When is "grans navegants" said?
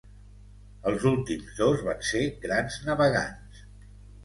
2.47-3.65